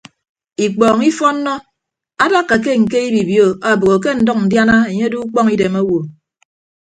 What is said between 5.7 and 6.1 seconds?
owo.